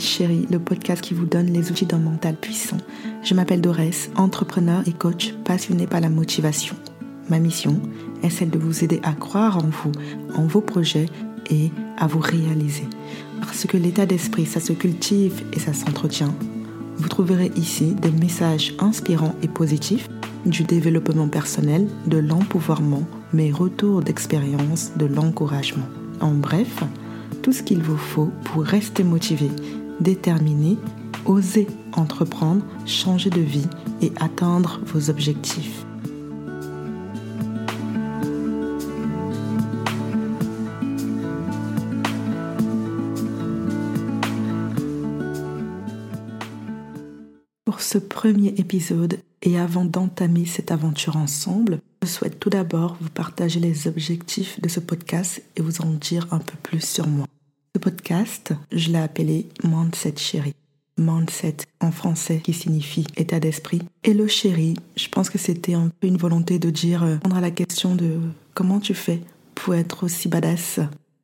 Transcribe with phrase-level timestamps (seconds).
[0.00, 2.78] Chérie, le podcast qui vous donne les outils d'un mental puissant.
[3.22, 6.74] Je m'appelle Dorès, entrepreneur et coach passionné par la motivation.
[7.28, 7.80] Ma mission
[8.22, 9.92] est celle de vous aider à croire en vous,
[10.34, 11.06] en vos projets
[11.50, 12.86] et à vous réaliser.
[13.40, 16.34] Parce que l'état d'esprit, ça se cultive et ça s'entretient.
[16.96, 20.08] Vous trouverez ici des messages inspirants et positifs,
[20.46, 25.86] du développement personnel, de l'empouvoirment, mes retours d'expérience, de l'encouragement.
[26.20, 26.82] En bref,
[27.42, 29.50] tout ce qu'il vous faut pour rester motivé,
[30.02, 30.76] déterminé,
[31.24, 33.68] oser entreprendre, changer de vie
[34.00, 35.84] et atteindre vos objectifs.
[47.64, 53.10] Pour ce premier épisode et avant d'entamer cette aventure ensemble, je souhaite tout d'abord vous
[53.10, 57.26] partager les objectifs de ce podcast et vous en dire un peu plus sur moi.
[57.74, 60.52] Ce podcast, je l'ai appelé Mindset Chéri.
[60.98, 63.80] Mindset en français qui signifie état d'esprit.
[64.04, 67.36] Et le chéri, je pense que c'était un peu une volonté de dire, euh, répondre
[67.36, 68.18] à la question de
[68.52, 69.22] comment tu fais
[69.54, 70.80] pour être aussi badass.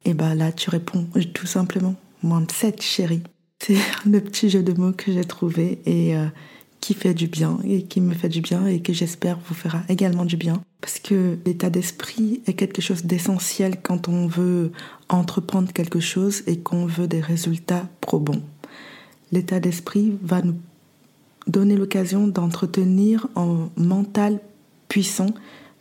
[0.06, 3.22] Et bah là, tu réponds tout simplement Mindset Chéri.
[3.62, 3.76] C'est
[4.06, 6.28] le petit jeu de mots que j'ai trouvé et euh,
[6.80, 9.82] qui fait du bien et qui me fait du bien et que j'espère vous fera
[9.91, 10.62] également du bien.
[10.81, 14.73] Parce que l'état d'esprit est quelque chose d'essentiel quand on veut
[15.09, 18.43] entreprendre quelque chose et qu'on veut des résultats probants.
[19.33, 20.55] L'état d'esprit va nous
[21.47, 24.41] donner l'occasion d'entretenir un mental
[24.89, 25.34] puissant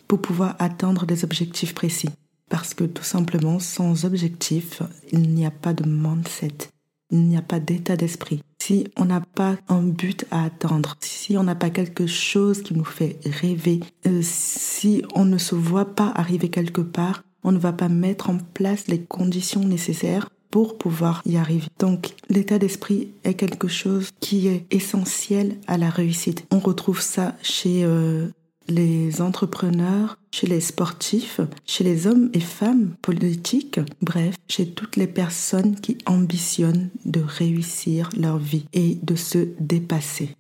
[0.07, 2.09] pour pouvoir atteindre des objectifs précis.
[2.49, 4.81] Parce que tout simplement, sans objectif,
[5.11, 6.69] il n'y a pas de mindset,
[7.11, 11.37] il n'y a pas d'état d'esprit si on n'a pas un but à atteindre, si
[11.37, 15.95] on n'a pas quelque chose qui nous fait rêver, euh, si on ne se voit
[15.95, 20.77] pas arriver quelque part, on ne va pas mettre en place les conditions nécessaires pour
[20.77, 21.67] pouvoir y arriver.
[21.79, 26.45] Donc l'état d'esprit est quelque chose qui est essentiel à la réussite.
[26.51, 28.27] On retrouve ça chez euh,
[28.67, 35.07] les entrepreneurs, chez les sportifs, chez les hommes et femmes politiques, bref, chez toutes les
[35.07, 40.35] personnes qui ambitionnent de réussir leur vie et de se dépasser.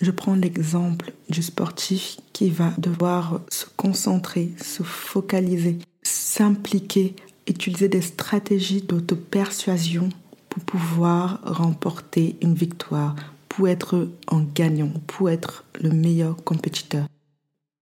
[0.00, 7.16] Je prends l'exemple du sportif qui va devoir se concentrer, se focaliser, s'impliquer,
[7.46, 10.10] utiliser des stratégies d'auto-persuasion
[10.50, 13.16] pour pouvoir remporter une victoire,
[13.48, 17.06] pour être un gagnant, pour être le meilleur compétiteur.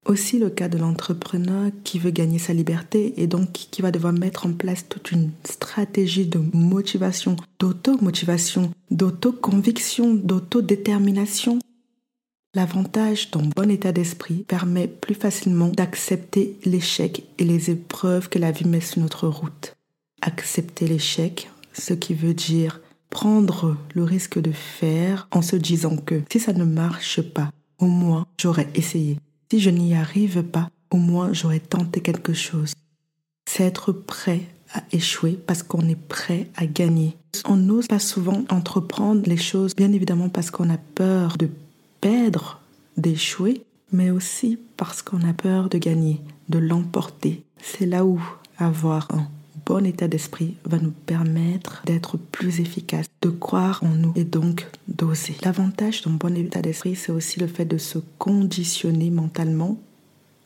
[0.06, 4.12] Aussi le cas de l'entrepreneur qui veut gagner sa liberté et donc qui va devoir
[4.12, 11.58] mettre en place toute une stratégie de motivation, d'auto-motivation, d'auto-conviction, d'auto-détermination.
[12.54, 18.52] L'avantage d'un bon état d'esprit permet plus facilement d'accepter l'échec et les épreuves que la
[18.52, 19.74] vie met sur notre route.
[20.20, 26.22] Accepter l'échec, ce qui veut dire prendre le risque de faire en se disant que
[26.30, 29.18] si ça ne marche pas, au moins j'aurais essayé.
[29.54, 32.72] Si je n'y arrive pas, au moins j'aurais tenté quelque chose.
[33.48, 34.40] C'est être prêt
[34.72, 37.16] à échouer parce qu'on est prêt à gagner.
[37.44, 41.48] On n'ose pas souvent entreprendre les choses, bien évidemment parce qu'on a peur de
[42.00, 42.62] perdre,
[42.96, 47.44] d'échouer, mais aussi parce qu'on a peur de gagner, de l'emporter.
[47.62, 48.20] C'est là où
[48.58, 49.28] avoir un
[49.66, 54.66] bon état d'esprit va nous permettre d'être plus efficaces, de croire en nous et donc
[54.88, 55.36] d'oser.
[55.42, 59.78] L'avantage d'un bon état d'esprit, c'est aussi le fait de se conditionner mentalement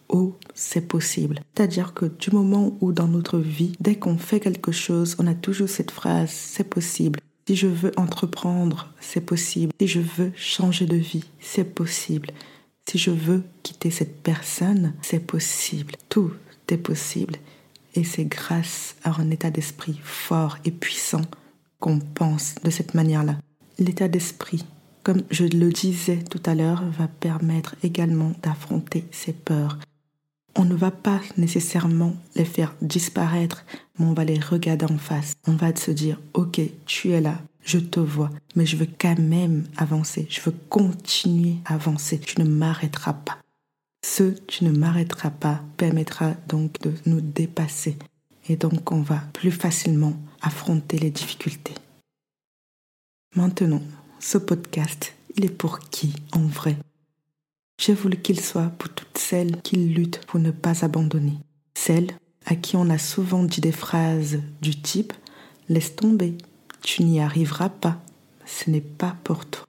[0.09, 1.41] au c'est possible.
[1.55, 5.35] C'est-à-dire que du moment où dans notre vie, dès qu'on fait quelque chose, on a
[5.35, 7.21] toujours cette phrase c'est possible.
[7.47, 9.73] Si je veux entreprendre, c'est possible.
[9.81, 12.31] Si je veux changer de vie, c'est possible.
[12.89, 15.95] Si je veux quitter cette personne, c'est possible.
[16.09, 16.33] Tout
[16.69, 17.37] est possible.
[17.99, 21.23] Et c'est grâce à un état d'esprit fort et puissant
[21.81, 23.35] qu'on pense de cette manière-là.
[23.81, 24.65] L'état d'esprit,
[25.03, 29.81] comme je le disais tout à l'heure, va permettre également d'affronter ses peurs.
[30.55, 33.65] On ne va pas nécessairement les faire disparaître,
[33.99, 35.33] mais on va les regarder en face.
[35.49, 39.19] On va se dire, ok, tu es là, je te vois, mais je veux quand
[39.19, 43.39] même avancer, je veux continuer à avancer, tu ne m'arrêteras pas.
[44.05, 47.97] Ce tu ne m'arrêteras pas permettra donc de nous dépasser.
[48.49, 51.75] Et donc on va plus facilement affronter les difficultés.
[53.37, 53.83] Maintenant,
[54.21, 56.77] ce podcast, il est pour qui en vrai?
[57.81, 61.39] J'ai voulu qu'il soit pour toutes celles qui luttent pour ne pas abandonner,
[61.75, 62.11] celles
[62.47, 65.13] à qui on a souvent dit des phrases du type⁇
[65.69, 66.39] Laisse tomber,
[66.83, 68.01] tu n'y arriveras pas,
[68.47, 69.65] ce n'est pas pour toi⁇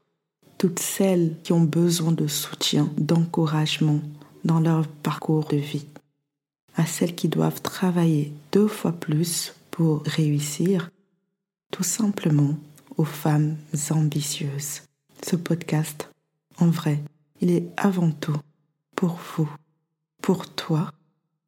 [0.60, 4.02] toutes celles qui ont besoin de soutien, d'encouragement,
[4.44, 5.88] dans leur parcours de vie,
[6.76, 10.90] à celles qui doivent travailler deux fois plus pour réussir,
[11.72, 12.58] tout simplement
[12.98, 13.58] aux femmes
[13.92, 14.82] ambitieuses.
[15.26, 16.10] Ce podcast,
[16.58, 17.02] en vrai,
[17.42, 18.38] il est avant tout
[18.96, 19.50] pour vous,
[20.22, 20.92] pour toi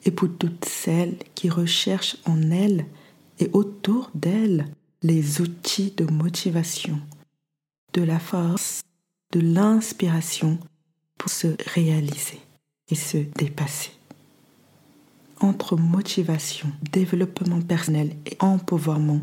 [0.05, 2.85] et pour toutes celles qui recherchent en elles
[3.39, 4.67] et autour d'elles
[5.03, 6.99] les outils de motivation,
[7.93, 8.81] de la force,
[9.31, 10.59] de l'inspiration
[11.17, 12.39] pour se réaliser
[12.91, 13.91] et se dépasser.
[15.39, 19.21] Entre motivation, développement personnel et empouvoirment,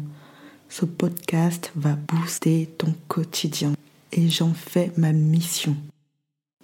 [0.68, 3.72] ce podcast va booster ton quotidien
[4.12, 5.76] et j'en fais ma mission.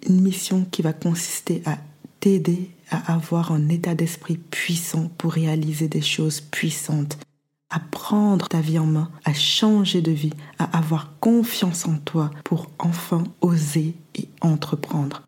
[0.07, 1.77] Une mission qui va consister à
[2.19, 7.17] t'aider à avoir un état d'esprit puissant pour réaliser des choses puissantes,
[7.69, 12.31] à prendre ta vie en main, à changer de vie, à avoir confiance en toi
[12.43, 15.23] pour enfin oser et entreprendre.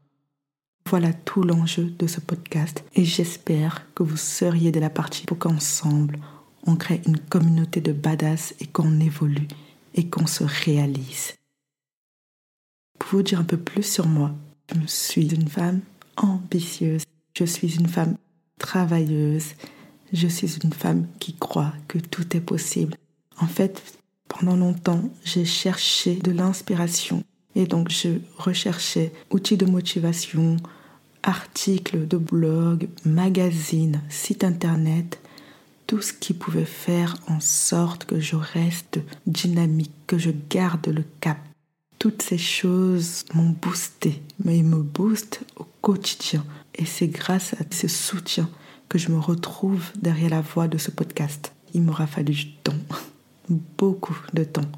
[0.89, 5.38] Voilà tout l'enjeu de ce podcast et j'espère que vous seriez de la partie pour
[5.38, 6.18] qu'ensemble
[6.66, 9.50] on crée une communauté de badass et qu'on évolue
[9.95, 11.34] et qu'on se réalise.
[13.00, 14.31] Pour vous dire un peu plus sur moi,
[14.74, 15.81] je suis une femme
[16.16, 17.04] ambitieuse,
[17.38, 18.16] je suis une femme
[18.57, 19.56] travailleuse,
[20.13, 22.95] je suis une femme qui croit que tout est possible.
[23.42, 24.00] En fait,
[24.30, 27.25] pendant longtemps, j'ai cherché de l'inspiration
[27.56, 30.56] et donc je recherchais outils de motivation,
[31.27, 35.19] articles de blog, magazines, sites internet,
[35.85, 41.03] tout ce qui pouvait faire en sorte que je reste dynamique, que je garde le
[41.19, 41.38] cap.
[42.00, 46.45] Toutes ces choses m'ont boosté, mais ils me boostent au quotidien.
[46.75, 48.50] Et c'est grâce à ce soutien
[48.88, 51.51] que je me retrouve derrière la voix de ce podcast.
[51.73, 52.73] Il m'aura fallu du temps,
[53.77, 54.69] beaucoup de temps.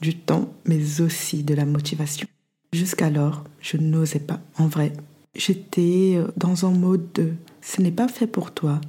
[0.00, 2.26] Du temps, mais aussi de la motivation.
[2.72, 4.40] Jusqu'alors, je n'osais pas.
[4.56, 4.92] En vrai,
[5.34, 8.80] j'étais dans un mode de ce n'est pas fait pour toi,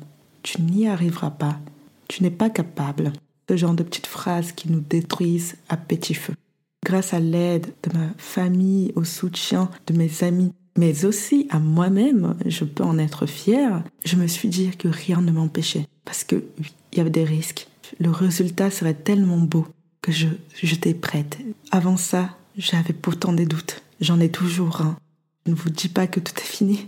[0.41, 1.59] tu n'y arriveras pas,
[2.07, 3.13] tu n'es pas capable.
[3.49, 6.33] Ce genre de petites phrases qui nous détruisent à petit feu.
[6.85, 12.35] Grâce à l'aide de ma famille, au soutien de mes amis, mais aussi à moi-même,
[12.45, 15.87] je peux en être fière, je me suis dit que rien ne m'empêchait.
[16.05, 16.43] Parce que
[16.91, 17.67] il y avait des risques.
[17.99, 19.67] Le résultat serait tellement beau
[20.01, 20.27] que je,
[20.61, 21.37] j'étais prête.
[21.71, 23.83] Avant ça, j'avais pourtant des doutes.
[24.01, 24.97] J'en ai toujours un.
[25.45, 26.87] Je ne vous dis pas que tout est fini.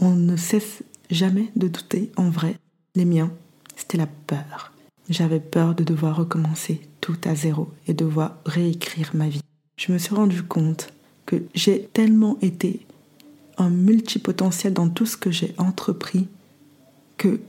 [0.00, 2.56] on ne cesse jamais de douter en vrai.
[2.94, 3.32] Les miens,
[3.76, 4.72] c'était la peur.
[5.08, 9.42] J'avais peur de devoir recommencer tout à zéro et devoir réécrire ma vie.
[9.76, 10.92] Je me suis rendu compte
[11.26, 12.86] que j'ai tellement été
[13.58, 16.28] un multipotentiel dans tout ce que j'ai entrepris
[17.16, 17.40] que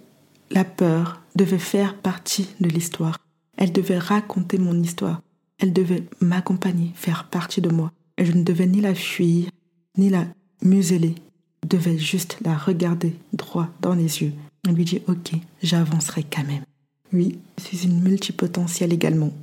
[0.51, 3.17] la peur devait faire partie de l'histoire.
[3.57, 5.21] Elle devait raconter mon histoire.
[5.57, 7.91] Elle devait m'accompagner, faire partie de moi.
[8.17, 9.49] Je ne devais ni la fuir,
[9.97, 10.25] ni la
[10.61, 11.15] museler,
[11.67, 14.33] devait juste la regarder droit dans les yeux
[14.67, 15.31] et lui dire Ok,
[15.61, 16.63] j'avancerai quand même.
[17.13, 19.33] Oui, je suis une multipotentielle également.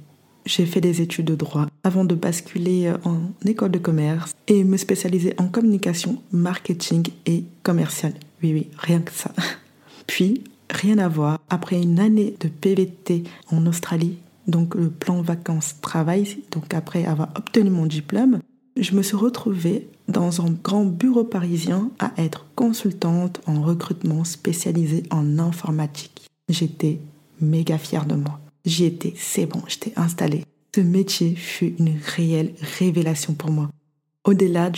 [0.45, 4.77] J'ai fait des études de droit avant de basculer en école de commerce et me
[4.77, 8.13] spécialiser en communication, marketing et commercial.
[8.43, 9.33] Oui, oui, rien que ça.
[10.07, 16.39] Puis, rien à voir, après une année de PVT en Australie, donc le plan vacances-travail,
[16.51, 18.41] donc après avoir obtenu mon diplôme,
[18.77, 25.05] je me suis retrouvée dans un grand bureau parisien à être consultante en recrutement spécialisée
[25.11, 26.29] en informatique.
[26.49, 26.99] J'étais
[27.41, 28.41] méga fière de moi.
[28.65, 30.45] J'y étais, c'est bon, j'étais installée.
[30.75, 33.69] Ce métier fut une réelle révélation pour moi.
[34.25, 34.71] Au-delà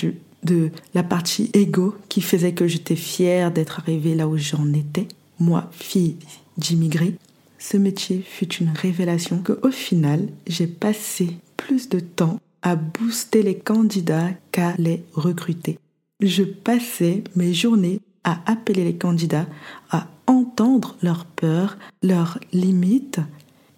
[0.42, 5.06] de la partie égo qui faisait que j'étais fière d'être arrivée là où j'en étais,
[5.38, 6.16] moi, fille
[6.56, 7.16] d'immigrés,
[7.58, 13.42] ce métier fut une révélation que au final, j'ai passé plus de temps à booster
[13.42, 15.78] les candidats qu'à les recruter.
[16.20, 19.46] Je passais mes journées à appeler les candidats,
[19.90, 23.20] à entendre leurs peurs, leurs limites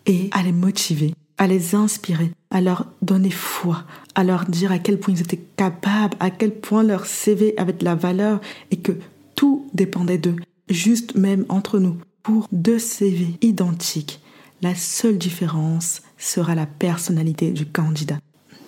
[0.06, 4.78] et à les motiver, à les inspirer, à leur donner foi, à leur dire à
[4.78, 8.40] quel point ils étaient capables, à quel point leur CV avait de la valeur
[8.70, 8.92] et que
[9.34, 10.36] tout dépendait d'eux,
[10.70, 11.96] juste même entre nous.
[12.22, 14.20] Pour deux CV identiques,
[14.62, 18.18] la seule différence sera la personnalité du candidat.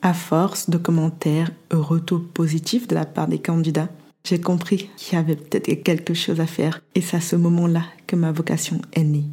[0.03, 3.89] À force de commentaires et retours positifs de la part des candidats,
[4.25, 7.83] j'ai compris qu'il y avait peut-être quelque chose à faire et c'est à ce moment-là
[8.07, 9.25] que ma vocation est née,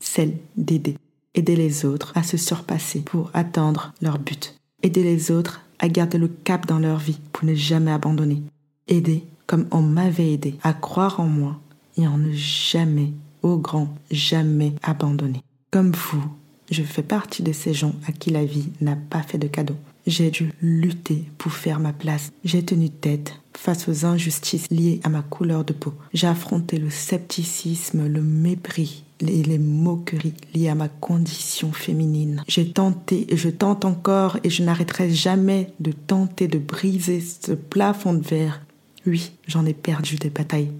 [0.00, 0.96] celle d'aider.
[1.34, 4.54] Aider les autres à se surpasser pour atteindre leur but.
[4.82, 8.42] Aider les autres à garder le cap dans leur vie pour ne jamais abandonner.
[8.88, 11.58] Aider comme on m'avait aidé à croire en moi
[11.96, 13.12] et en ne jamais,
[13.42, 15.42] au grand jamais abandonner.
[15.70, 16.24] Comme vous,
[16.70, 19.76] je fais partie de ces gens à qui la vie n'a pas fait de cadeau.
[20.06, 22.32] J'ai dû lutter pour faire ma place.
[22.44, 25.94] J'ai tenu tête face aux injustices liées à ma couleur de peau.
[26.12, 32.42] J'ai affronté le scepticisme, le mépris, et les moqueries liées à ma condition féminine.
[32.48, 37.52] J'ai tenté et je tente encore et je n'arrêterai jamais de tenter de briser ce
[37.52, 38.64] plafond de verre.
[39.06, 40.72] Oui, j'en ai perdu des batailles.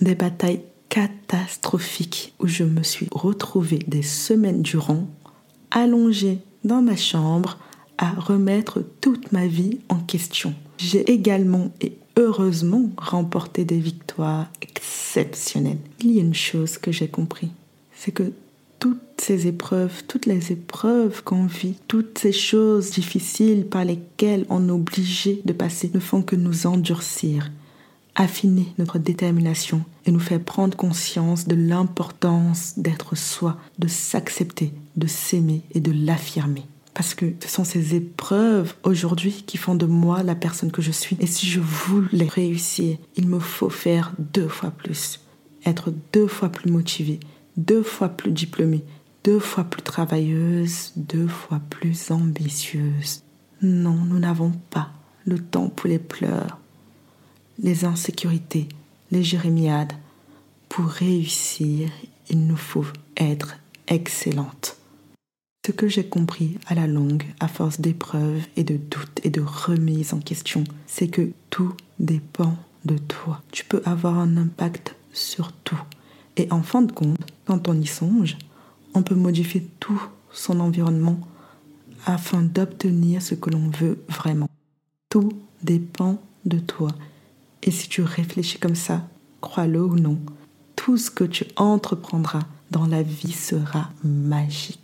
[0.00, 5.06] Des batailles catastrophiques où je me suis retrouvée des semaines durant
[5.70, 7.58] allongée dans ma chambre
[7.98, 10.54] à remettre toute ma vie en question.
[10.78, 15.78] J'ai également et heureusement remporté des victoires exceptionnelles.
[16.00, 17.50] Il y a une chose que j'ai compris,
[17.94, 18.32] c'est que
[18.78, 24.68] toutes ces épreuves, toutes les épreuves qu'on vit, toutes ces choses difficiles par lesquelles on
[24.68, 27.50] est obligé de passer ne font que nous endurcir,
[28.14, 35.06] affiner notre détermination et nous faire prendre conscience de l'importance d'être soi, de s'accepter, de
[35.06, 36.64] s'aimer et de l'affirmer.
[36.96, 40.90] Parce que ce sont ces épreuves aujourd'hui qui font de moi la personne que je
[40.90, 41.14] suis.
[41.20, 45.20] Et si je voulais réussir, il me faut faire deux fois plus.
[45.66, 47.20] Être deux fois plus motivée,
[47.58, 48.82] deux fois plus diplômée,
[49.24, 53.20] deux fois plus travailleuse, deux fois plus ambitieuse.
[53.60, 54.88] Non, nous n'avons pas
[55.26, 56.56] le temps pour les pleurs,
[57.58, 58.68] les insécurités,
[59.10, 59.92] les jérémiades.
[60.70, 61.90] Pour réussir,
[62.30, 62.86] il nous faut
[63.18, 64.75] être excellente.
[65.66, 69.40] Ce que j'ai compris à la longue, à force d'épreuves et de doutes et de
[69.40, 72.54] remises en question, c'est que tout dépend
[72.84, 73.42] de toi.
[73.50, 75.82] Tu peux avoir un impact sur tout.
[76.36, 78.38] Et en fin de compte, quand on y songe,
[78.94, 81.18] on peut modifier tout son environnement
[82.04, 84.48] afin d'obtenir ce que l'on veut vraiment.
[85.10, 85.32] Tout
[85.64, 86.92] dépend de toi.
[87.64, 89.08] Et si tu réfléchis comme ça,
[89.40, 90.20] crois-le ou non,
[90.76, 94.78] tout ce que tu entreprendras dans la vie sera magique.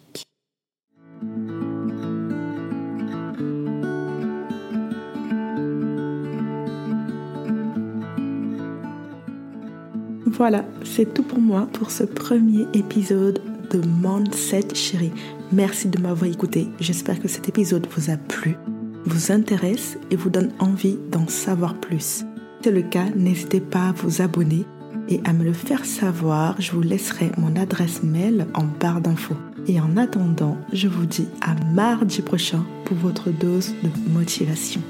[10.42, 15.12] Voilà, c'est tout pour moi pour ce premier épisode de Mindset Chérie.
[15.52, 16.66] Merci de m'avoir écouté.
[16.80, 18.56] J'espère que cet épisode vous a plu,
[19.04, 22.00] vous intéresse et vous donne envie d'en savoir plus.
[22.00, 22.24] Si
[22.64, 24.64] c'est le cas, n'hésitez pas à vous abonner
[25.08, 26.60] et à me le faire savoir.
[26.60, 29.36] Je vous laisserai mon adresse mail en barre d'infos.
[29.68, 34.80] Et en attendant, je vous dis à mardi prochain pour votre dose de motivation.